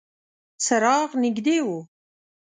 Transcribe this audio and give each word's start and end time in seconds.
څراغ 0.63 1.09
نږدې 1.23 1.57
و. 1.65 1.67